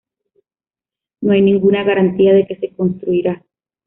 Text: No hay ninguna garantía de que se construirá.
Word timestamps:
No 1.21 1.31
hay 1.33 1.43
ninguna 1.43 1.83
garantía 1.83 2.33
de 2.33 2.47
que 2.47 2.55
se 2.55 2.73
construirá. 2.73 3.45